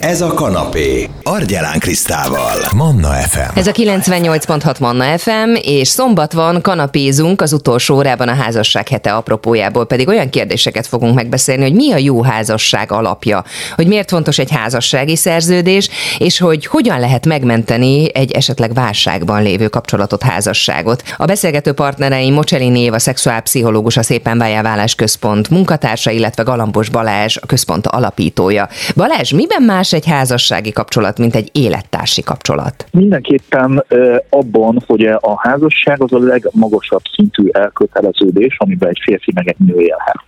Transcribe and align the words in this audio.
Ez 0.00 0.20
a 0.20 0.34
kanapé. 0.34 1.08
Argyelán 1.22 1.78
Krisztával. 1.78 2.56
Manna 2.74 3.08
FM. 3.08 3.58
Ez 3.58 3.66
a 3.66 3.72
98.6 3.72 4.80
Manna 4.80 5.18
FM, 5.18 5.54
és 5.62 5.88
szombat 5.88 6.32
van, 6.32 6.60
kanapézunk 6.62 7.40
az 7.40 7.52
utolsó 7.52 7.94
órában 7.94 8.28
a 8.28 8.34
házasság 8.34 8.88
hete 8.88 9.12
apropójából, 9.12 9.86
pedig 9.86 10.08
olyan 10.08 10.30
kérdéseket 10.30 10.86
fogunk 10.86 11.14
megbeszélni, 11.14 11.62
hogy 11.62 11.74
mi 11.74 11.92
a 11.92 11.96
jó 11.96 12.22
házasság 12.22 12.92
alapja, 12.92 13.44
hogy 13.76 13.86
miért 13.86 14.08
fontos 14.08 14.38
egy 14.38 14.50
házassági 14.50 15.16
szerződés, 15.16 15.88
és 16.18 16.38
hogy 16.38 16.66
hogyan 16.66 17.00
lehet 17.00 17.26
megmenteni 17.26 18.14
egy 18.14 18.32
esetleg 18.32 18.74
válságban 18.74 19.42
lévő 19.42 19.68
kapcsolatot, 19.68 20.22
házasságot. 20.22 21.02
A 21.16 21.24
beszélgető 21.24 21.72
partnereim 21.72 22.34
Mocselin 22.34 22.76
Éva, 22.76 22.98
szexuálpszichológus, 22.98 23.96
a 23.96 24.02
Szépen 24.02 24.38
Vállás 24.38 24.94
Központ 24.94 25.50
munkatársa, 25.50 26.10
illetve 26.10 26.42
Galambos 26.42 26.88
Balázs, 26.88 27.36
a 27.40 27.46
központ 27.46 27.86
alapítója. 27.86 28.68
Balázs, 28.96 29.30
miben 29.30 29.62
más 29.62 29.89
egy 29.92 30.06
házassági 30.06 30.72
kapcsolat, 30.72 31.18
mint 31.18 31.34
egy 31.34 31.50
élettársi 31.52 32.22
kapcsolat? 32.22 32.86
Mindenképpen 32.92 33.84
abban, 34.30 34.82
hogy 34.86 35.04
a 35.06 35.40
házasság 35.48 36.02
az 36.02 36.12
a 36.12 36.18
legmagasabb 36.18 37.02
szintű 37.12 37.48
elköteleződés, 37.52 38.56
amiben 38.58 38.88
egy 38.88 39.00
férfi 39.04 39.32
meg 39.34 39.48
egy 39.48 39.66
nő 39.66 39.80
élhet. 39.80 40.20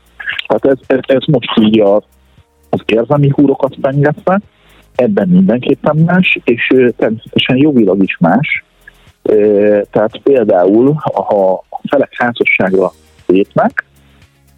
Tehát 0.47 0.65
ez, 0.65 0.97
ez, 0.97 1.16
ez 1.16 1.25
most 1.27 1.59
így 1.61 1.80
a, 1.80 1.97
az 2.71 2.80
érzelmi 2.87 3.29
húrokat 3.35 3.77
fenyegetve, 3.83 4.41
ebben 4.95 5.29
mindenképpen 5.29 5.97
más, 5.97 6.38
és 6.45 6.66
természetesen 6.97 7.57
jogilag 7.57 8.02
is 8.02 8.16
más. 8.21 8.65
Tehát 9.91 10.19
például, 10.23 10.93
ha 10.93 11.63
a 11.63 11.65
felek 11.88 12.13
házasságra 12.16 12.93
lépnek, 13.27 13.85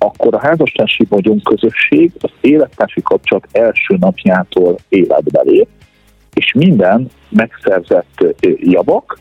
akkor 0.05 0.35
a 0.35 0.39
házastársi 0.39 1.09
közösség 1.43 2.13
az 2.21 2.31
élettársi 2.41 3.03
kapcsolat 3.03 3.49
első 3.53 3.97
napjától 4.01 4.77
életbe 4.89 5.43
lép, 5.43 5.69
és 6.35 6.53
minden 6.53 7.11
megszerzett 7.29 8.25
javak, 8.59 9.19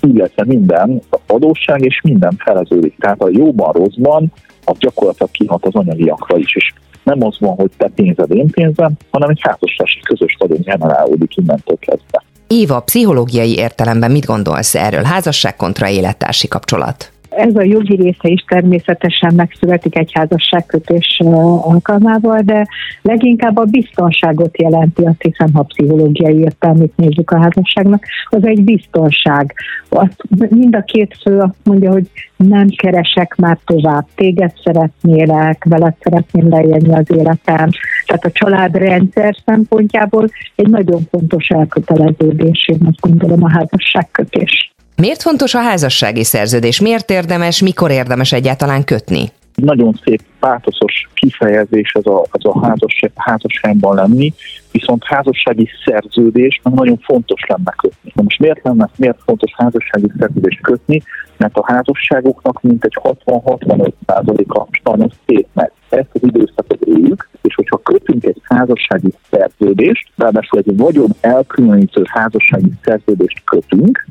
illetve 0.00 0.44
minden 0.44 1.02
adósság 1.26 1.84
és 1.84 2.00
minden 2.02 2.36
feleződik. 2.38 2.96
Tehát 2.98 3.20
a 3.20 3.28
jóban, 3.30 3.72
rosszban 3.72 4.32
az 4.64 4.78
gyakorlatilag 4.78 5.30
kihat 5.30 5.66
az 5.66 5.74
anyagiakra 5.74 6.36
is. 6.36 6.54
És 6.54 6.72
nem 7.02 7.24
az 7.24 7.36
van, 7.38 7.54
hogy 7.54 7.70
te 7.76 7.90
pénzed, 7.94 8.30
én 8.30 8.50
pénzem, 8.50 8.92
hanem 9.10 9.28
egy 9.28 9.40
házastársi 9.40 10.00
közös 10.00 10.36
vagyon 10.38 10.60
generálódik 10.60 11.36
innentől 11.36 11.76
kezdve. 11.80 12.22
Éva, 12.46 12.80
pszichológiai 12.80 13.56
értelemben 13.56 14.10
mit 14.10 14.24
gondolsz 14.24 14.74
erről? 14.74 15.02
Házasság 15.02 15.56
kontra 15.56 15.88
élettársi 15.88 16.48
kapcsolat? 16.48 17.12
Ez 17.36 17.56
a 17.56 17.62
jogi 17.62 17.96
része 17.96 18.28
is 18.28 18.44
természetesen 18.48 19.34
megszületik 19.34 19.98
egy 19.98 20.10
házasságkötés 20.12 21.20
alkalmával, 21.60 22.40
de 22.40 22.66
leginkább 23.02 23.56
a 23.56 23.64
biztonságot 23.64 24.60
jelenti, 24.60 25.02
azt 25.02 25.22
hiszem, 25.22 25.52
ha 25.52 25.62
pszichológiai 25.62 26.38
értelmét 26.38 26.96
nézzük 26.96 27.30
a 27.30 27.38
házasságnak, 27.38 28.04
az 28.28 28.46
egy 28.46 28.64
biztonság. 28.64 29.54
Azt 29.88 30.22
mind 30.48 30.74
a 30.74 30.82
két 30.82 31.16
fő 31.22 31.38
azt 31.38 31.56
mondja, 31.64 31.90
hogy 31.90 32.10
nem 32.36 32.66
keresek 32.68 33.34
már 33.36 33.58
tovább, 33.64 34.06
téged 34.14 34.52
szeretnélek, 34.64 35.64
veled 35.64 35.94
szeretném 36.00 36.48
leélni 36.48 36.94
az 36.94 37.10
életem. 37.16 37.68
Tehát 38.06 38.24
a 38.24 38.30
családrendszer 38.32 39.36
szempontjából 39.44 40.28
egy 40.54 40.68
nagyon 40.68 41.00
fontos 41.10 41.48
elköteleződés, 41.48 42.68
én 42.68 42.80
azt 42.86 43.00
gondolom 43.00 43.44
a 43.44 43.50
házasságkötés. 43.50 44.74
Miért 44.96 45.22
fontos 45.22 45.54
a 45.54 45.58
házassági 45.58 46.24
szerződés? 46.24 46.80
Miért 46.80 47.10
érdemes, 47.10 47.62
mikor 47.62 47.90
érdemes 47.90 48.32
egyáltalán 48.32 48.84
kötni? 48.84 49.24
Nagyon 49.54 50.00
szép, 50.04 50.22
pátoszos 50.38 51.08
kifejezés 51.14 51.92
ez 51.92 52.06
a, 52.06 52.24
ez 52.32 52.44
a 52.44 52.66
házasság, 52.66 53.10
házasságban 53.14 53.94
lenni, 53.94 54.32
viszont 54.72 55.04
házassági 55.04 55.68
szerződés 55.84 56.60
nagyon 56.62 56.98
fontos 56.98 57.40
lenne 57.48 57.74
kötni. 57.76 58.12
Na 58.14 58.22
most 58.22 58.38
miért 58.38 58.62
lenne, 58.62 58.88
miért 58.96 59.18
fontos 59.24 59.52
házassági 59.56 60.10
szerződést 60.18 60.60
kötni? 60.60 61.02
Mert 61.36 61.56
a 61.56 61.64
házasságoknak 61.66 62.62
mintegy 62.62 62.98
60-65%-a 63.02 64.66
sajnos 64.82 65.12
szép 65.26 65.46
meg. 65.52 65.72
Ezt 65.88 66.08
az 66.12 66.22
időszakot 66.22 66.84
éljük, 66.84 67.28
és 67.42 67.54
hogyha 67.54 67.76
kötünk 67.76 68.24
egy 68.24 68.40
házassági 68.42 69.12
szerződést, 69.30 70.08
ráadásul 70.16 70.58
egy 70.58 70.76
vagyon 70.76 71.10
elkülönítő 71.20 72.02
házassági 72.04 72.70
szerződést 72.84 73.42
kötünk, 73.44 74.06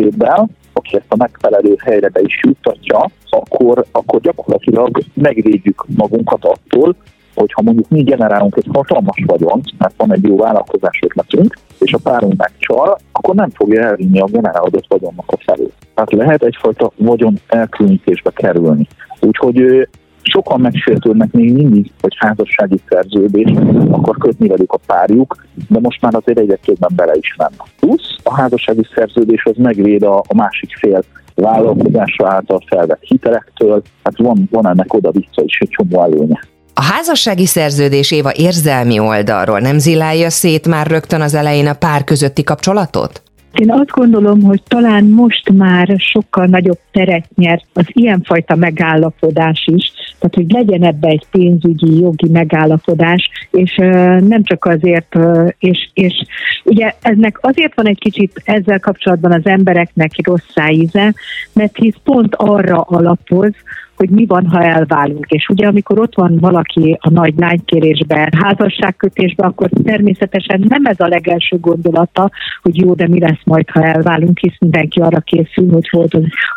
ügyvéddel, 0.00 0.48
aki 0.72 0.96
ezt 0.96 1.12
a 1.12 1.16
megfelelő 1.16 1.74
helyre 1.84 2.08
be 2.08 2.20
is 2.20 2.40
juttatja, 2.42 3.10
akkor, 3.30 3.84
akkor 3.90 4.20
gyakorlatilag 4.20 5.02
megvédjük 5.14 5.84
magunkat 5.96 6.44
attól, 6.44 6.96
hogyha 7.34 7.62
mondjuk 7.62 7.88
mi 7.88 8.02
generálunk 8.02 8.56
egy 8.56 8.68
hatalmas 8.72 9.22
vagyont, 9.26 9.78
mert 9.78 9.94
van 9.96 10.12
egy 10.12 10.22
jó 10.24 10.36
vállalkozás 10.36 10.98
ötletünk, 11.02 11.54
és 11.78 11.92
a 11.92 11.98
párunk 12.02 12.36
megcsal, 12.36 12.98
akkor 13.12 13.34
nem 13.34 13.50
fogja 13.50 13.82
elvinni 13.82 14.20
a 14.20 14.24
generálódott 14.24 14.86
vagyonnak 14.88 15.24
a 15.26 15.36
felé. 15.44 15.68
Tehát 15.94 16.12
lehet 16.12 16.42
egyfajta 16.42 16.92
vagyon 16.96 17.38
elkülönítésbe 17.46 18.30
kerülni. 18.30 18.86
Úgyhogy 19.20 19.88
sokan 20.30 20.60
megsértődnek 20.60 21.32
még 21.32 21.52
mindig, 21.52 21.90
hogy 22.00 22.16
házassági 22.18 22.80
szerződés, 22.88 23.52
akkor 23.90 24.16
kötni 24.18 24.48
velük 24.48 24.72
a 24.72 24.78
párjuk, 24.86 25.46
de 25.68 25.78
most 25.80 26.00
már 26.02 26.14
azért 26.14 26.38
egyre 26.38 26.56
többen 26.56 26.90
bele 26.94 27.12
is 27.14 27.34
mennek. 27.36 27.66
Plusz 27.80 28.16
a 28.22 28.34
házassági 28.34 28.86
szerződés 28.94 29.44
az 29.44 29.56
megvéd 29.56 30.02
a, 30.02 30.18
a 30.18 30.34
másik 30.34 30.76
fél 30.76 31.02
vállalkozása 31.34 32.28
által 32.28 32.62
felvett 32.66 33.02
hitelektől, 33.02 33.82
hát 34.02 34.18
van, 34.18 34.48
van 34.50 34.68
ennek 34.68 34.94
oda-vissza 34.94 35.42
is 35.44 35.58
egy 35.58 35.68
csomó 35.68 36.02
előnye. 36.02 36.40
A 36.74 36.82
házassági 36.82 37.46
szerződés 37.46 38.10
Éva 38.10 38.32
érzelmi 38.34 38.98
oldalról 38.98 39.58
nem 39.58 39.78
zilálja 39.78 40.30
szét 40.30 40.68
már 40.68 40.86
rögtön 40.86 41.20
az 41.20 41.34
elején 41.34 41.66
a 41.66 41.74
pár 41.74 42.04
közötti 42.04 42.44
kapcsolatot? 42.44 43.22
Én 43.52 43.72
azt 43.72 43.90
gondolom, 43.90 44.42
hogy 44.42 44.62
talán 44.62 45.04
most 45.04 45.52
már 45.52 45.94
sokkal 45.96 46.46
nagyobb 46.46 46.78
teret 46.90 47.28
nyer 47.34 47.62
az 47.72 47.84
ilyenfajta 47.86 48.56
megállapodás 48.56 49.64
is, 49.72 49.92
tehát 50.18 50.34
hogy 50.34 50.50
legyen 50.50 50.84
ebbe 50.84 51.08
egy 51.08 51.26
pénzügyi, 51.30 52.00
jogi 52.00 52.28
megállapodás, 52.28 53.30
és 53.50 53.74
nem 54.20 54.42
csak 54.42 54.64
azért, 54.64 55.18
és, 55.58 55.90
és 55.94 56.14
ugye 56.64 56.94
ennek 57.02 57.38
azért 57.40 57.74
van 57.74 57.86
egy 57.86 57.98
kicsit 57.98 58.42
ezzel 58.44 58.80
kapcsolatban 58.80 59.32
az 59.32 59.46
embereknek 59.46 60.10
rossz 60.22 60.70
íze, 60.70 61.14
mert 61.52 61.76
hisz 61.76 61.96
pont 62.04 62.34
arra 62.34 62.80
alapoz, 62.80 63.52
hogy 64.00 64.10
mi 64.10 64.26
van, 64.26 64.46
ha 64.46 64.62
elválunk. 64.62 65.26
És 65.28 65.48
ugye 65.48 65.66
amikor 65.66 65.98
ott 65.98 66.14
van 66.14 66.38
valaki 66.40 66.98
a 67.00 67.10
nagy 67.10 67.34
lánykérésben, 67.36 68.28
házasságkötésben, 68.42 69.48
akkor 69.48 69.68
természetesen 69.84 70.64
nem 70.68 70.84
ez 70.84 71.00
a 71.00 71.08
legelső 71.08 71.58
gondolata, 71.58 72.30
hogy 72.62 72.80
jó, 72.80 72.94
de 72.94 73.08
mi 73.08 73.20
lesz 73.20 73.42
majd, 73.44 73.70
ha 73.70 73.82
elválunk, 73.82 74.38
hisz 74.38 74.58
mindenki 74.60 75.00
arra 75.00 75.20
készül, 75.20 75.70
hogy 75.70 75.90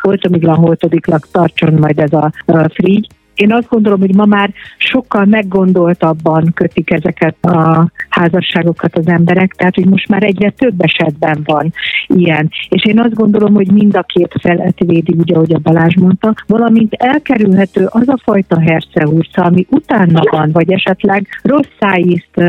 holtomiglan, 0.01 0.55
holtodiklak 0.55 1.27
tartson 1.31 1.73
majd 1.73 1.99
ez 1.99 2.13
a, 2.13 2.31
a 2.45 2.69
frigy 2.73 3.07
én 3.35 3.53
azt 3.53 3.69
gondolom, 3.69 3.99
hogy 3.99 4.15
ma 4.15 4.25
már 4.25 4.53
sokkal 4.77 5.25
meggondoltabban 5.25 6.51
kötik 6.53 6.91
ezeket 6.91 7.45
a 7.45 7.87
házasságokat 8.09 8.97
az 8.97 9.07
emberek, 9.07 9.53
tehát 9.53 9.75
hogy 9.75 9.85
most 9.85 10.07
már 10.07 10.23
egyre 10.23 10.49
több 10.49 10.81
esetben 10.81 11.41
van 11.45 11.73
ilyen. 12.07 12.49
És 12.69 12.85
én 12.85 12.99
azt 12.99 13.13
gondolom, 13.13 13.53
hogy 13.53 13.71
mind 13.71 13.95
a 13.95 14.01
két 14.01 14.35
felet 14.41 14.79
védi, 14.79 15.15
ugye, 15.17 15.35
ahogy 15.35 15.53
a 15.53 15.59
Balázs 15.63 15.95
mondta, 15.95 16.33
valamint 16.47 16.93
elkerülhető 16.93 17.85
az 17.89 18.07
a 18.07 18.19
fajta 18.23 18.59
hercehúrca, 18.59 19.43
ami 19.43 19.65
utána 19.69 20.21
van, 20.31 20.51
vagy 20.51 20.71
esetleg 20.71 21.27
rossz 21.43 21.69
szájízt 21.79 22.41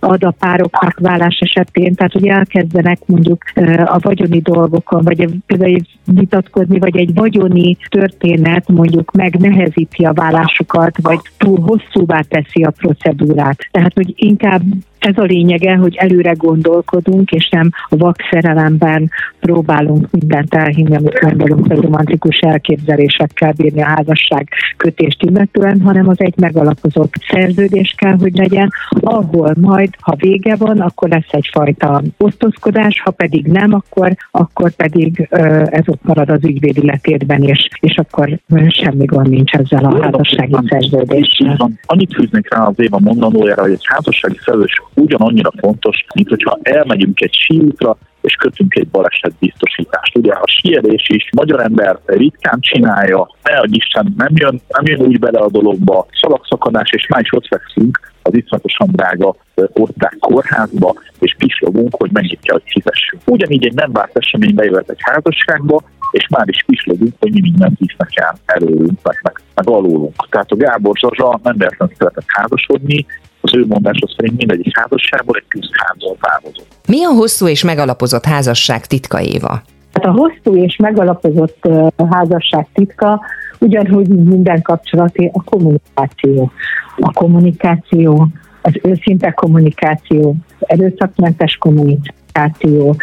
ad 0.00 0.24
a 0.24 0.34
pároknak 0.38 0.98
vállás 0.98 1.38
esetén, 1.40 1.94
tehát 1.94 2.12
hogy 2.12 2.26
elkezdenek 2.26 2.98
mondjuk 3.06 3.42
a 3.84 3.98
vagyoni 3.98 4.40
dolgokon, 4.40 5.04
vagy 5.04 5.28
például 5.46 5.80
vitatkozni, 6.04 6.78
vagy 6.78 6.96
egy 6.96 7.14
vagyoni 7.14 7.76
történet 7.88 8.68
mondjuk 8.68 9.12
megnehezíti 9.12 10.04
a 10.04 10.12
vállásukat, 10.12 10.96
vagy 11.02 11.20
túl 11.36 11.60
hosszúvá 11.60 12.20
teszi 12.20 12.62
a 12.62 12.70
procedúrát. 12.70 13.58
Tehát, 13.70 13.92
hogy 13.94 14.12
inkább 14.16 14.62
ez 14.98 15.18
a 15.18 15.22
lényege, 15.22 15.74
hogy 15.74 15.96
előre 15.96 16.32
gondolkodunk, 16.32 17.30
és 17.30 17.48
nem 17.48 17.70
a 17.88 17.96
vakszerelemben 17.96 19.10
próbálunk 19.40 20.08
mindent 20.10 20.54
elhinni, 20.54 20.96
amit 20.96 21.18
gondolunk, 21.20 21.66
hogy 21.66 21.80
romantikus 21.80 22.38
elképzelésekkel 22.38 23.52
bírni 23.56 23.82
a 23.82 23.86
házasság 23.86 24.48
kötést 24.76 25.22
illetően, 25.22 25.80
hanem 25.80 26.08
az 26.08 26.20
egy 26.20 26.34
megalapozott 26.36 27.12
szerződés 27.28 27.94
kell, 27.96 28.16
hogy 28.20 28.36
legyen, 28.36 28.70
ahol 29.00 29.54
majd, 29.60 29.88
ha 30.00 30.14
vége 30.16 30.56
van, 30.56 30.80
akkor 30.80 31.08
lesz 31.08 31.30
egyfajta 31.30 32.02
osztozkodás, 32.16 33.00
ha 33.04 33.10
pedig 33.10 33.46
nem, 33.46 33.72
akkor, 33.72 34.12
akkor 34.30 34.70
pedig 34.70 35.28
ez 35.64 35.82
ott 35.86 36.02
marad 36.02 36.30
az 36.30 36.44
ügyvéd 36.44 36.76
életében, 36.76 37.42
és, 37.42 37.68
és 37.80 37.96
akkor 37.96 38.38
semmi 38.68 39.04
gond 39.04 39.28
nincs 39.28 39.52
ezzel 39.52 39.84
a 39.84 40.02
házassági 40.02 40.56
szerződéssel. 40.68 41.70
Annyit 41.86 42.14
fűznék 42.14 42.54
rá 42.54 42.64
az 42.64 42.74
Éva 42.76 42.98
mondanójára, 42.98 43.62
hogy 43.62 43.72
egy 43.72 43.86
házassági 43.86 44.38
szerződés 44.44 44.82
ugyanannyira 44.94 45.50
fontos, 45.60 46.04
mint 46.14 46.28
hogyha 46.28 46.58
elmegyünk 46.62 47.20
egy 47.20 47.34
síútra, 47.34 47.96
és 48.20 48.34
kötünk 48.34 48.74
egy 48.74 48.88
balesetbiztosítást. 48.88 50.16
Ugye 50.16 50.32
a 50.32 50.44
sielés 50.46 51.08
is 51.08 51.28
magyar 51.36 51.60
ember 51.60 51.98
ritkán 52.06 52.60
csinálja, 52.60 53.30
ne 53.42 53.60
Isten, 53.70 54.14
nem 54.16 54.32
jön, 54.34 54.60
nem 54.68 54.86
jön 54.86 55.06
úgy 55.06 55.18
bele 55.18 55.38
a 55.38 55.50
dologba, 55.50 56.06
szalagszakadás, 56.20 56.90
és 56.92 57.06
már 57.06 57.20
is 57.20 57.32
ott 57.32 57.46
fekszünk 57.46 58.00
az 58.22 58.34
iszonyatosan 58.36 58.88
drága 58.92 59.34
oszták 59.54 60.16
kórházba, 60.20 60.94
és 61.18 61.34
pislogunk, 61.38 61.94
hogy 61.98 62.10
mennyit 62.12 62.40
kell, 62.42 62.60
hogy 62.62 62.70
fizessünk. 62.72 63.22
Ugyanígy 63.26 63.66
egy 63.66 63.74
nem 63.74 63.92
várt 63.92 64.16
esemény 64.16 64.54
bejöhet 64.54 64.90
egy 64.90 65.00
házasságba, 65.00 65.82
és 66.10 66.26
már 66.28 66.48
is 66.48 66.64
pislogunk, 66.66 67.12
hogy 67.20 67.32
mi 67.32 67.40
mindent 67.40 67.78
visznek 67.78 68.10
el 68.14 68.38
előlünk, 68.44 68.98
meg, 69.02 69.20
meg, 69.22 69.40
meg 69.54 69.68
alólunk. 69.68 70.28
Tehát 70.30 70.50
a 70.50 70.56
Gábor 70.56 70.96
Zsazsa 70.98 71.40
nem 71.42 71.56
véletlenül 71.56 71.94
szeretett 71.98 72.26
házasodni, 72.26 73.06
az 73.40 73.56
ő 73.56 73.66
mondása 73.66 74.08
szerint 74.16 74.36
mindegyik 74.36 74.78
házasságból 74.78 75.36
egy 75.36 75.48
küzdházból 75.48 76.16
távozott. 76.20 76.66
Mi 76.88 77.04
a 77.04 77.10
hosszú 77.10 77.46
és 77.46 77.64
megalapozott 77.64 78.24
házasság 78.24 78.86
titka, 78.86 79.20
Éva? 79.20 79.62
Hát 79.92 80.04
a 80.04 80.10
hosszú 80.10 80.56
és 80.62 80.76
megalapozott 80.76 81.68
házasság 82.10 82.66
titka 82.72 83.20
ugyanúgy 83.58 84.08
minden 84.08 84.62
kapcsolaté 84.62 85.30
a 85.32 85.42
kommunikáció. 85.42 86.52
A 86.96 87.12
kommunikáció, 87.12 88.28
az 88.62 88.72
őszinte 88.82 89.30
kommunikáció, 89.30 90.36
az 90.58 90.68
erőszakmentes 90.68 91.56
kommunikáció, 91.56 92.96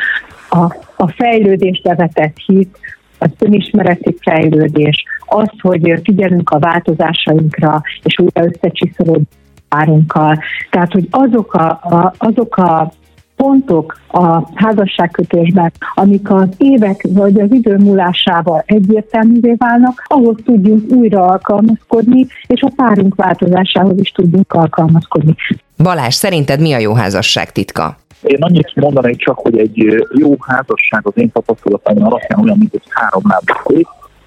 a, 0.50 0.76
a 0.98 1.08
fejlődésbe 1.08 1.96
vetett 1.96 2.38
hit, 2.46 2.80
az 3.18 3.30
önismereti 3.40 4.16
fejlődés, 4.22 5.04
az, 5.26 5.50
hogy 5.62 6.00
figyelünk 6.04 6.50
a 6.50 6.60
változásainkra, 6.60 7.82
és 8.04 8.20
újra 8.20 8.44
összecsiszolódunk 8.46 9.28
párunkkal. 9.70 10.40
Tehát, 10.70 10.92
hogy 10.92 11.08
azok 11.10 11.54
a, 11.54 11.70
a, 11.70 12.14
azok 12.18 12.58
a 12.58 12.92
pontok 13.36 14.00
a 14.08 14.50
házasságkötésben, 14.54 15.72
amik 15.94 16.32
az 16.32 16.48
évek 16.58 17.08
vagy 17.10 17.40
az 17.40 17.52
idő 17.52 17.78
múlásával 17.78 18.64
egyértelművé 18.66 19.54
válnak, 19.58 20.04
ahhoz 20.08 20.36
tudjunk 20.46 20.92
újra 20.92 21.26
alkalmazkodni, 21.26 22.26
és 22.48 22.62
a 22.62 22.72
párunk 22.76 23.16
változásához 23.16 24.00
is 24.00 24.10
tudjunk 24.10 24.54
alkalmazkodni. 24.54 25.36
Balázs, 25.78 26.14
szerinted 26.14 26.62
mi 26.62 26.74
a 26.74 26.78
jó 26.78 26.94
házasság 26.94 27.52
titka? 27.52 27.98
Én 28.26 28.42
annyit 28.44 28.76
mondanék 28.76 29.18
csak, 29.18 29.40
hogy 29.40 29.58
egy 29.58 30.06
jó 30.18 30.36
házasság 30.40 31.08
az 31.08 31.14
én 31.16 31.32
tapasztalataim 31.32 32.06
alapján 32.06 32.40
olyan, 32.40 32.58
mint 32.58 32.74
egy 32.74 32.88
három 32.90 33.24
lábas 33.28 33.86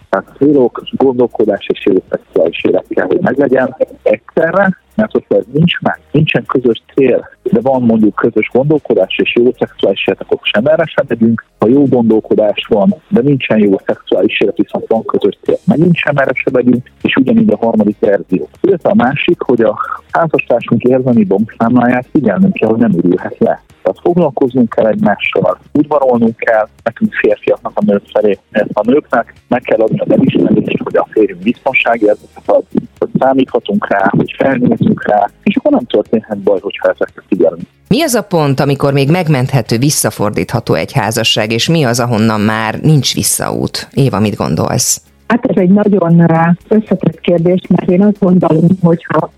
tehát 0.08 0.36
célok, 0.38 0.82
gondolkodás 0.90 1.66
és 1.72 1.86
jó 1.86 1.94
szexuális 2.10 2.64
élet 2.64 2.84
kell, 2.88 3.06
hogy 3.06 3.20
meglegyen 3.20 3.76
egyszerre, 4.02 4.76
mert 4.94 5.12
hogyha 5.12 5.36
ez 5.36 5.44
nincs 5.52 5.80
meg, 5.80 6.00
nincsen 6.10 6.44
közös 6.44 6.82
cél, 6.94 7.28
de 7.42 7.60
van 7.60 7.82
mondjuk 7.82 8.14
közös 8.14 8.50
gondolkodás 8.52 9.18
és 9.22 9.34
jó 9.34 9.52
szexuális 9.58 10.06
élet, 10.06 10.20
akkor 10.20 10.38
sem 10.42 10.66
erre 10.66 10.84
sem 10.84 11.04
megyünk. 11.08 11.44
Ha 11.58 11.68
jó 11.68 11.84
gondolkodás 11.84 12.66
van, 12.68 12.94
de 13.08 13.20
nincsen 13.20 13.58
jó 13.58 13.80
szexuális 13.86 14.40
élet, 14.40 14.56
viszont 14.56 14.86
van 14.86 15.04
közös 15.04 15.38
cél, 15.42 15.56
meg 15.64 15.78
nincsen 15.78 16.20
erre 16.20 16.32
sem 16.34 16.52
megyünk, 16.52 16.90
és 17.02 17.16
ugyanígy 17.16 17.52
a 17.52 17.56
harmadik 17.56 17.96
verzió. 18.00 18.48
Illetve 18.60 18.90
a 18.90 18.94
másik, 18.94 19.40
hogy 19.40 19.60
a 19.60 19.78
házastársunk 20.10 20.82
érzelmi 20.82 21.24
bombszámláját 21.24 22.06
figyelnünk 22.12 22.52
kell, 22.52 22.68
hogy 22.68 22.78
nem 22.78 22.92
ürülhet 22.92 23.38
le. 23.38 23.62
Tehát 23.88 24.02
foglalkoznunk 24.02 24.68
kell 24.74 24.86
egymással, 24.86 25.58
udvarolnunk 25.72 26.36
kell, 26.36 26.68
nekünk 26.82 27.14
férfiaknak 27.14 27.72
a 27.74 27.84
nők 27.84 28.02
felé, 28.12 28.38
a 28.72 28.90
nőknek 28.90 29.34
meg 29.48 29.60
kell 29.60 29.78
adni 29.78 29.98
az 29.98 30.10
elismerést, 30.10 30.82
hogy 30.82 30.96
a 30.96 31.06
férjünk 31.10 31.42
biztonságérzetet 31.42 32.42
ad, 32.46 32.64
hogy 32.98 33.08
számíthatunk 33.18 33.88
rá, 33.88 34.04
hogy 34.16 34.34
felnézünk 34.38 35.06
rá, 35.06 35.30
és 35.42 35.56
akkor 35.56 35.70
nem 35.70 35.84
történhet 35.84 36.38
baj, 36.38 36.58
hogyha 36.60 36.88
ezekre 36.88 37.22
figyelünk. 37.28 37.62
Mi 37.88 38.02
az 38.02 38.14
a 38.14 38.22
pont, 38.22 38.60
amikor 38.60 38.92
még 38.92 39.10
megmenthető, 39.10 39.78
visszafordítható 39.78 40.74
egy 40.74 40.92
házasság, 40.92 41.52
és 41.52 41.68
mi 41.68 41.84
az, 41.84 42.00
ahonnan 42.00 42.40
már 42.40 42.80
nincs 42.80 43.14
visszaút? 43.14 43.88
Éva, 43.94 44.20
mit 44.20 44.36
gondolsz? 44.36 45.02
Hát 45.26 45.46
ez 45.46 45.56
egy 45.56 45.70
nagyon 45.70 46.26
összetett 46.68 47.20
kérdés, 47.20 47.60
mert 47.68 47.90
én 47.90 48.02
azt 48.02 48.18
gondolom, 48.18 48.66
hogyha 48.82 49.30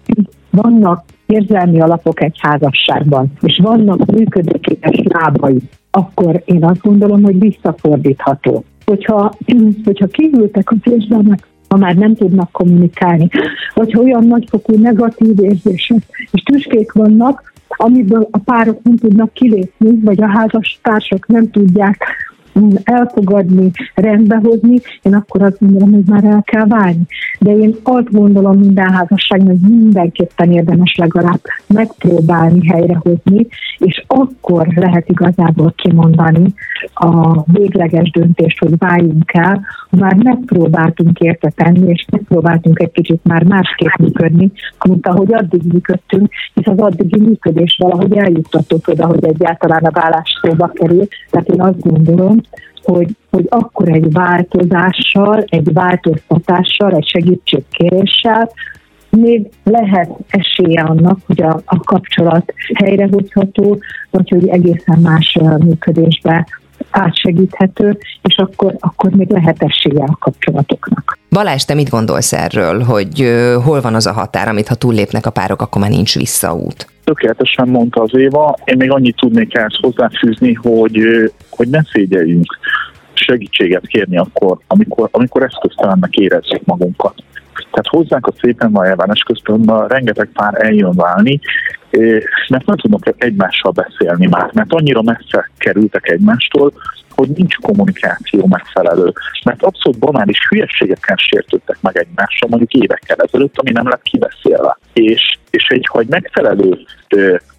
vannak 0.50 1.04
érzelmi 1.30 1.80
alapok 1.80 2.22
egy 2.22 2.36
házasságban, 2.38 3.32
és 3.40 3.60
vannak 3.62 4.06
működőképes 4.06 5.00
lábai, 5.04 5.58
akkor 5.90 6.42
én 6.44 6.64
azt 6.64 6.80
gondolom, 6.80 7.22
hogy 7.22 7.38
visszafordítható. 7.38 8.64
Hogyha, 8.84 9.32
hogyha 9.84 10.06
kívültek 10.06 10.70
az 10.70 10.92
érzelmek, 10.92 11.48
ha 11.68 11.76
már 11.76 11.94
nem 11.94 12.14
tudnak 12.14 12.52
kommunikálni, 12.52 13.28
hogyha 13.74 14.00
olyan 14.00 14.26
nagyfokú 14.26 14.76
negatív 14.76 15.40
érzések 15.40 16.02
és 16.30 16.42
tüskék 16.42 16.92
vannak, 16.92 17.52
amiből 17.68 18.28
a 18.30 18.38
párok 18.38 18.82
nem 18.82 18.96
tudnak 18.96 19.32
kilépni, 19.32 20.00
vagy 20.04 20.22
a 20.22 20.28
házastársak 20.28 21.26
nem 21.26 21.50
tudják 21.50 22.04
elfogadni, 22.84 23.70
rendbehozni, 23.94 24.80
én 25.02 25.14
akkor 25.14 25.42
azt 25.42 25.58
gondolom, 25.60 25.92
hogy 25.92 26.04
már 26.06 26.24
el 26.24 26.42
kell 26.44 26.66
válni. 26.66 27.02
De 27.38 27.50
én 27.50 27.74
azt 27.82 28.10
gondolom 28.10 28.58
minden 28.58 28.92
házasságnak, 28.92 29.56
mindenképpen 29.68 30.52
érdemes 30.52 30.94
legalább 30.96 31.40
megpróbálni 31.66 32.66
helyrehozni, 32.66 33.46
és 33.78 34.04
akkor 34.06 34.66
lehet 34.74 35.08
igazából 35.08 35.72
kimondani 35.76 36.54
a 36.94 37.42
végleges 37.52 38.10
döntést, 38.10 38.58
hogy 38.58 38.78
váljunk 38.78 39.32
el, 39.32 39.60
már 39.90 40.14
megpróbáltunk 40.14 41.18
érte 41.18 41.52
tenni, 41.54 41.90
és 41.90 42.06
megpróbáltunk 42.10 42.80
egy 42.80 42.92
kicsit 42.92 43.24
már 43.24 43.42
másképp 43.44 43.94
működni, 43.98 44.52
mint 44.88 45.06
ahogy 45.06 45.34
addig 45.34 45.62
működtünk, 45.72 46.32
hisz 46.54 46.66
az 46.66 46.78
addigi 46.78 47.20
működés 47.20 47.76
valahogy 47.78 48.16
eljuttatott 48.16 48.88
oda, 48.88 49.06
hogy 49.06 49.24
egyáltalán 49.24 49.84
a 49.84 50.00
vállás 50.00 50.38
szóba 50.42 50.70
kerül. 50.74 51.06
Tehát 51.30 51.48
én 51.48 51.60
azt 51.60 51.80
gondolom, 51.80 52.40
hogy, 52.82 53.16
hogy 53.30 53.46
akkor 53.48 53.88
egy 53.88 54.12
változással, 54.12 55.44
egy 55.48 55.72
változtatással, 55.72 56.92
egy 56.92 57.08
segítségkéréssel 57.08 58.50
még 59.10 59.48
lehet 59.64 60.10
esélye 60.28 60.82
annak, 60.82 61.18
hogy 61.26 61.42
a, 61.42 61.60
a 61.64 61.80
kapcsolat 61.80 62.52
helyrehozható, 62.74 63.78
vagy 64.10 64.28
hogy 64.28 64.48
egészen 64.48 64.98
más 64.98 65.38
működésbe 65.58 66.46
átsegíthető, 66.90 67.98
és 68.22 68.36
akkor, 68.36 68.76
akkor 68.78 69.10
még 69.10 69.30
lehet 69.30 69.62
esélye 69.62 70.04
a 70.04 70.16
kapcsolatoknak. 70.18 71.18
Balázs, 71.30 71.62
te 71.62 71.74
mit 71.74 71.88
gondolsz 71.88 72.32
erről, 72.32 72.82
hogy 72.82 73.32
hol 73.64 73.80
van 73.80 73.94
az 73.94 74.06
a 74.06 74.12
határ, 74.12 74.48
amit 74.48 74.68
ha 74.68 74.74
túllépnek 74.74 75.26
a 75.26 75.30
párok, 75.30 75.62
akkor 75.62 75.80
már 75.80 75.90
nincs 75.90 76.14
visszaút? 76.14 76.89
Tökéletesen 77.10 77.68
mondta 77.68 78.02
az 78.02 78.14
Éva. 78.14 78.56
Én 78.64 78.76
még 78.76 78.90
annyit 78.90 79.16
tudnék 79.16 79.56
ehhez 79.56 79.76
hozzáfűzni, 79.80 80.54
hogy, 80.54 80.98
hogy 81.50 81.68
ne 81.68 81.82
szégyeljünk 81.82 82.58
segítséget 83.12 83.86
kérni 83.86 84.18
akkor, 84.18 84.58
amikor, 84.66 85.08
amikor 85.12 85.42
eszköztelennek 85.42 86.14
érezzük 86.14 86.64
magunkat. 86.64 87.14
Tehát 87.54 87.86
hozzánk 87.88 88.26
a 88.26 88.32
szépen 88.40 88.72
van 88.72 88.84
elvánás 88.84 89.20
központban 89.20 89.88
rengeteg 89.88 90.28
pár 90.32 90.64
eljön 90.64 90.92
válni, 90.92 91.40
mert 92.48 92.66
nem 92.66 92.76
tudnak 92.76 93.14
egymással 93.16 93.72
beszélni 93.72 94.26
már, 94.26 94.50
mert 94.52 94.72
annyira 94.72 95.02
messze 95.02 95.50
kerültek 95.58 96.08
egymástól, 96.08 96.72
hogy 97.10 97.28
nincs 97.28 97.56
kommunikáció 97.56 98.46
megfelelő. 98.46 99.12
Mert 99.44 99.62
abszolút 99.62 99.98
banális 99.98 100.38
hülyeségeken 100.48 101.16
sértődtek 101.16 101.76
meg 101.80 101.96
egymással 101.96 102.48
mondjuk 102.48 102.72
évekkel 102.72 103.16
ezelőtt, 103.16 103.58
ami 103.58 103.70
nem 103.70 103.88
lett 103.88 104.02
kibeszélve. 104.02 104.78
És, 104.92 105.38
és 105.50 105.66
egy, 105.68 105.86
ha 105.90 105.98
egy 105.98 106.08
megfelelő 106.08 106.78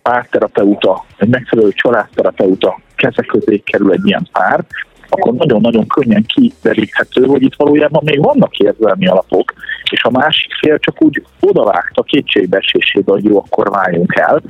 párterapeuta, 0.02 1.06
egy 1.18 1.30
megfelelő 1.30 1.72
családterapeuta 1.72 2.80
kezek 2.96 3.26
közé 3.26 3.58
kerül 3.58 3.92
egy 3.92 4.06
ilyen 4.06 4.28
pár, 4.32 4.64
akkor 5.12 5.34
nagyon-nagyon 5.34 5.88
könnyen 5.88 6.26
kideríthető, 6.26 7.26
hogy 7.26 7.42
itt 7.42 7.56
valójában 7.56 8.02
még 8.06 8.24
vannak 8.24 8.58
érzelmi 8.58 9.08
alapok, 9.08 9.54
és 9.92 10.04
a 10.04 10.12
másik 10.12 10.54
fél 10.62 10.80
csak 10.80 11.04
úgy 11.04 11.24
odavágta 11.40 12.04
kétségbeesésébe, 12.04 13.12
hogy 13.12 13.24
jó, 13.24 13.38
akkor 13.38 13.70
váljunk 13.70 14.16
el, 14.16 14.42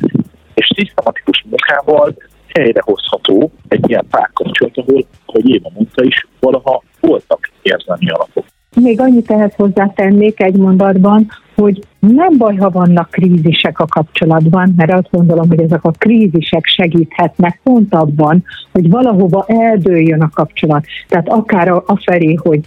és 0.53 0.72
szisztematikus 0.75 1.46
munkával 1.50 2.15
helyrehozható 2.53 3.51
egy 3.68 3.89
ilyen 3.89 4.06
párkapcsolat, 4.10 4.77
ahol, 4.77 5.06
hogy 5.25 5.50
Éva 5.50 5.70
mondta 5.74 6.03
is, 6.03 6.27
valaha 6.39 6.84
voltak 7.00 7.50
érzelmi 7.62 8.10
alapok. 8.10 8.46
Még 8.75 9.00
annyit 9.00 9.32
ehhez 9.32 9.53
hozzátennék 9.56 10.41
egy 10.41 10.56
mondatban, 10.56 11.32
hogy 11.62 11.80
nem 12.00 12.38
baj, 12.38 12.56
ha 12.56 12.70
vannak 12.70 13.10
krízisek 13.10 13.80
a 13.80 13.86
kapcsolatban, 13.86 14.74
mert 14.77 14.91
azt 14.91 15.10
gondolom, 15.12 15.48
hogy 15.48 15.62
ezek 15.62 15.84
a 15.84 15.91
krízisek 15.91 16.65
segíthetnek 16.65 17.60
pont 17.63 17.94
abban, 17.94 18.44
hogy 18.72 18.89
valahova 18.89 19.46
eldőljön 19.48 20.22
a 20.22 20.30
kapcsolat. 20.34 20.86
Tehát 21.08 21.30
akár 21.30 21.82
afelé, 21.86 22.34
hogy 22.34 22.60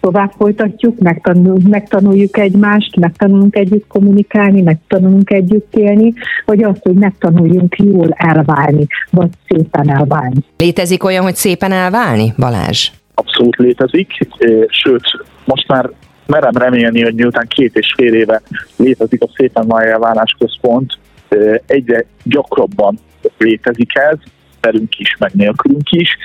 tovább 0.00 0.32
folytatjuk, 0.36 0.98
megtanuljuk, 0.98 1.68
megtanuljuk 1.68 2.38
egymást, 2.38 2.96
megtanulunk 2.96 3.56
együtt 3.56 3.86
kommunikálni, 3.86 4.62
megtanulunk 4.62 5.30
együtt 5.30 5.74
élni, 5.74 6.12
vagy 6.44 6.62
azt, 6.62 6.82
hogy 6.82 6.94
megtanuljunk 6.94 7.76
jól 7.76 8.08
elválni, 8.10 8.86
vagy 9.10 9.30
szépen 9.48 9.90
elválni. 9.90 10.40
Létezik 10.56 11.04
olyan, 11.04 11.22
hogy 11.22 11.36
szépen 11.36 11.72
elválni, 11.72 12.32
Balázs? 12.38 12.90
Abszolút 13.14 13.56
létezik, 13.56 14.28
sőt, 14.66 15.24
most 15.44 15.68
már 15.68 15.90
merem 16.26 16.52
remélni, 16.52 17.02
hogy 17.02 17.14
miután 17.14 17.46
két 17.46 17.76
és 17.76 17.92
fél 17.96 18.14
éve 18.14 18.42
létezik 18.76 19.22
a 19.22 19.28
Szépen 19.34 19.66
Májjel 19.66 19.98
Válás 19.98 20.36
Központ, 20.38 20.98
egyre 21.66 22.04
gyakrabban 22.22 22.98
létezik 23.38 23.96
ez, 23.96 24.16
velünk 24.60 24.98
is, 24.98 25.16
meg 25.18 25.30
nélkülünk 25.34 25.90
is. 25.90 26.16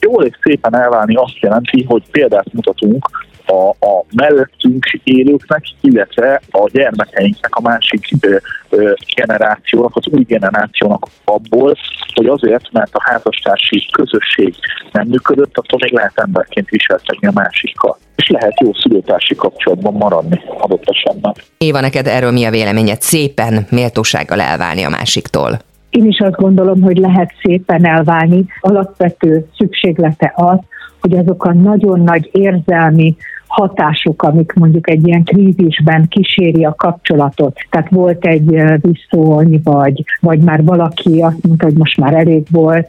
Jól 0.00 0.24
és 0.24 0.38
szépen 0.42 0.74
elválni 0.74 1.14
azt 1.14 1.38
jelenti, 1.38 1.84
hogy 1.84 2.02
példát 2.10 2.52
mutatunk 2.52 3.08
a, 3.46 3.86
a 3.86 4.04
mellettünk 4.14 4.84
élőknek, 5.04 5.64
illetve 5.80 6.40
a 6.50 6.68
gyermekeinknek, 6.72 7.54
a 7.54 7.60
másik 7.60 8.08
ö, 8.20 8.36
ö, 8.68 8.92
generációnak, 9.16 9.96
az 9.96 10.06
új 10.06 10.22
generációnak 10.22 11.06
abból, 11.24 11.74
hogy 12.14 12.26
azért, 12.26 12.72
mert 12.72 12.94
a 12.94 13.02
házastársi 13.02 13.88
közösség 13.92 14.54
nem 14.92 15.06
működött, 15.06 15.58
attól 15.58 15.78
még 15.82 15.92
lehet 15.92 16.12
emberként 16.14 16.68
viselkedni 16.68 17.26
a 17.26 17.32
másikkal. 17.34 17.98
És 18.16 18.28
lehet 18.28 18.60
jó 18.60 18.74
szülőtársi 18.74 19.34
kapcsolatban 19.34 19.94
maradni 19.94 20.40
adott 20.58 20.84
esetben. 20.84 21.32
Éva, 21.58 21.80
neked 21.80 22.06
erről 22.06 22.30
mi 22.30 22.44
a 22.44 22.50
véleményed? 22.50 23.00
Szépen 23.00 23.66
méltósággal 23.70 24.40
elválni 24.40 24.82
a 24.82 24.88
másiktól. 24.88 25.58
Én 25.90 26.06
is 26.06 26.18
azt 26.18 26.36
gondolom, 26.36 26.82
hogy 26.82 26.96
lehet 26.96 27.32
szépen 27.42 27.86
elválni. 27.86 28.44
Alapvető 28.60 29.46
szükséglete 29.56 30.32
az, 30.36 30.58
hogy 31.02 31.16
azok 31.16 31.44
a 31.44 31.52
nagyon 31.52 32.00
nagy 32.00 32.30
érzelmi 32.32 33.16
hatások, 33.46 34.22
amik 34.22 34.52
mondjuk 34.52 34.90
egy 34.90 35.06
ilyen 35.06 35.24
krízisben 35.24 36.08
kíséri 36.08 36.64
a 36.64 36.74
kapcsolatot. 36.74 37.58
Tehát 37.70 37.90
volt 37.90 38.24
egy 38.24 38.62
viszony, 38.80 39.60
vagy, 39.64 40.04
vagy 40.20 40.40
már 40.40 40.64
valaki 40.64 41.20
azt 41.20 41.46
mondta, 41.46 41.64
hogy 41.64 41.76
most 41.76 41.98
már 41.98 42.14
elég 42.14 42.46
volt 42.50 42.88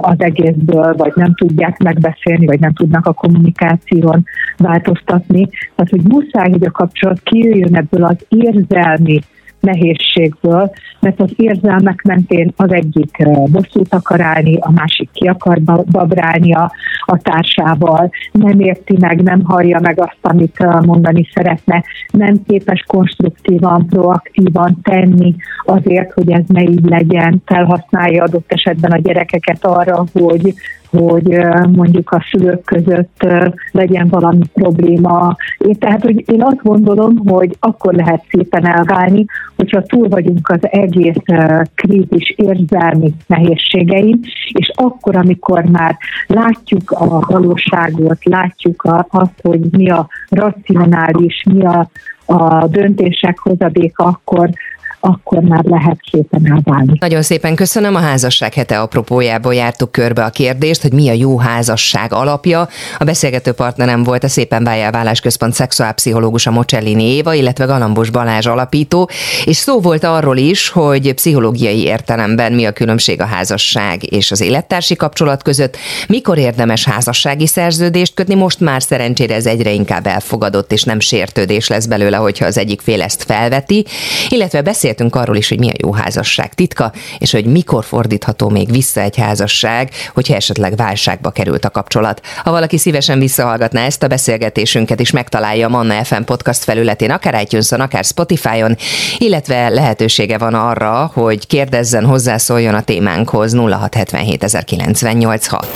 az 0.00 0.14
egészből, 0.18 0.94
vagy 0.96 1.12
nem 1.14 1.34
tudják 1.34 1.78
megbeszélni, 1.78 2.46
vagy 2.46 2.60
nem 2.60 2.72
tudnak 2.72 3.06
a 3.06 3.12
kommunikáción 3.12 4.24
változtatni. 4.56 5.48
Tehát, 5.74 5.90
hogy 5.90 6.02
muszáj, 6.08 6.50
hogy 6.50 6.64
a 6.64 6.70
kapcsolat 6.70 7.20
kijöjjön 7.22 7.76
ebből 7.76 8.04
az 8.04 8.26
érzelmi 8.28 9.20
nehézségből, 9.60 10.70
mert 11.00 11.20
az 11.20 11.30
érzelmek 11.36 12.02
mentén 12.02 12.52
az 12.56 12.72
egyik 12.72 13.28
bosszút 13.50 13.94
akar 13.94 14.20
állni, 14.20 14.56
a 14.60 14.70
másik 14.70 15.08
ki 15.12 15.26
akar 15.26 15.60
babrálni 15.90 16.54
a, 16.54 16.72
társával, 17.22 18.10
nem 18.32 18.60
érti 18.60 18.96
meg, 19.00 19.22
nem 19.22 19.44
hallja 19.44 19.80
meg 19.80 20.00
azt, 20.00 20.18
amit 20.20 20.84
mondani 20.84 21.28
szeretne, 21.34 21.84
nem 22.10 22.42
képes 22.46 22.84
konstruktívan, 22.86 23.86
proaktívan 23.86 24.78
tenni 24.82 25.34
azért, 25.64 26.12
hogy 26.12 26.30
ez 26.30 26.42
ne 26.46 26.62
így 26.62 26.84
legyen, 26.84 27.42
felhasználja 27.44 28.22
adott 28.22 28.52
esetben 28.52 28.90
a 28.90 28.98
gyerekeket 28.98 29.64
arra, 29.64 30.04
hogy 30.12 30.54
hogy 30.90 31.38
mondjuk 31.72 32.10
a 32.10 32.24
szülők 32.30 32.64
között 32.64 33.26
legyen 33.72 34.08
valami 34.08 34.44
probléma. 34.54 35.36
Én, 35.58 35.74
tehát, 35.78 36.02
hogy 36.02 36.24
én 36.30 36.42
azt 36.42 36.62
gondolom, 36.62 37.16
hogy 37.16 37.56
akkor 37.60 37.94
lehet 37.94 38.24
szépen 38.30 38.66
elválni, 38.66 39.24
hogyha 39.56 39.82
túl 39.82 40.08
vagyunk 40.08 40.48
az 40.48 40.68
egész 40.70 41.22
krízis 41.74 42.34
érzelmi 42.36 43.14
nehézségein, 43.26 44.20
és 44.52 44.70
akkor, 44.74 45.16
amikor 45.16 45.64
már 45.64 45.96
látjuk 46.26 46.90
a 46.90 47.20
valóságot, 47.20 48.24
látjuk 48.24 48.82
azt, 49.08 49.40
hogy 49.42 49.60
mi 49.70 49.90
a 49.90 50.08
racionális, 50.28 51.44
mi 51.52 51.64
a, 51.64 51.90
a 52.26 52.66
döntések 52.66 53.38
hozadéka, 53.38 54.04
akkor, 54.04 54.50
akkor 55.00 55.42
már 55.42 55.64
lehet 55.64 55.98
szépen 56.10 56.52
elválni. 56.52 56.92
Nagyon 57.00 57.22
szépen 57.22 57.54
köszönöm. 57.54 57.94
A 57.94 57.98
házasság 57.98 58.54
hete 58.54 58.80
apropójából 58.80 59.54
jártuk 59.54 59.92
körbe 59.92 60.24
a 60.24 60.30
kérdést, 60.30 60.82
hogy 60.82 60.92
mi 60.92 61.08
a 61.08 61.12
jó 61.12 61.38
házasság 61.38 62.12
alapja. 62.12 62.68
A 62.98 63.04
beszélgető 63.04 63.52
partnerem 63.52 64.02
volt 64.02 64.24
a 64.24 64.28
Szépen 64.28 64.64
Váljálválás 64.64 65.20
Központ 65.20 65.54
szexuálpszichológus 65.54 66.46
a 66.46 66.50
Mocellini 66.50 67.04
Éva, 67.04 67.34
illetve 67.34 67.64
Galambos 67.64 68.10
Balázs 68.10 68.46
alapító, 68.46 69.10
és 69.44 69.56
szó 69.56 69.80
volt 69.80 70.04
arról 70.04 70.36
is, 70.36 70.68
hogy 70.68 71.14
pszichológiai 71.14 71.82
értelemben 71.82 72.52
mi 72.52 72.64
a 72.64 72.72
különbség 72.72 73.20
a 73.20 73.24
házasság 73.26 74.12
és 74.12 74.30
az 74.30 74.40
élettársi 74.40 74.96
kapcsolat 74.96 75.42
között, 75.42 75.76
mikor 76.08 76.38
érdemes 76.38 76.84
házassági 76.84 77.46
szerződést 77.46 78.14
kötni, 78.14 78.34
most 78.34 78.60
már 78.60 78.82
szerencsére 78.82 79.34
ez 79.34 79.46
egyre 79.46 79.70
inkább 79.70 80.06
elfogadott, 80.06 80.72
és 80.72 80.82
nem 80.82 81.00
sértődés 81.00 81.68
lesz 81.68 81.86
belőle, 81.86 82.16
hogyha 82.16 82.46
az 82.46 82.58
egyik 82.58 82.80
fél 82.80 83.02
ezt 83.02 83.22
felveti, 83.22 83.86
illetve 84.28 84.62
beszél 84.62 84.87
beszéltünk 84.88 85.16
arról 85.16 85.36
is, 85.36 85.48
hogy 85.48 85.58
mi 85.58 85.68
a 85.68 85.74
jó 85.78 85.92
házasság 85.92 86.54
titka, 86.54 86.92
és 87.18 87.32
hogy 87.32 87.44
mikor 87.44 87.84
fordítható 87.84 88.48
még 88.48 88.70
vissza 88.70 89.00
egy 89.00 89.16
házasság, 89.16 89.90
hogyha 90.14 90.34
esetleg 90.34 90.76
válságba 90.76 91.30
került 91.30 91.64
a 91.64 91.70
kapcsolat. 91.70 92.20
Ha 92.44 92.50
valaki 92.50 92.78
szívesen 92.78 93.18
visszahallgatná 93.18 93.84
ezt 93.84 94.02
a 94.02 94.06
beszélgetésünket 94.06 95.00
is 95.00 95.10
megtalálja 95.10 95.66
a 95.66 95.70
Manna 95.70 96.04
FM 96.04 96.22
podcast 96.22 96.64
felületén, 96.64 97.10
akár 97.10 97.42
itunes 97.42 97.72
akár 97.72 98.04
Spotify-on, 98.04 98.76
illetve 99.18 99.68
lehetősége 99.68 100.38
van 100.38 100.54
arra, 100.54 101.10
hogy 101.14 101.46
kérdezzen, 101.46 102.04
hozzászóljon 102.04 102.74
a 102.74 102.82
témánkhoz 102.82 103.54
0677 103.54 104.44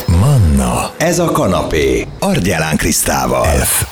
Manna, 0.07 0.90
ez 0.97 1.19
a 1.19 1.31
kanapé, 1.31 2.07
Argyelán 2.19 2.76
Krisztával. 2.76 3.45
F. 3.45 3.85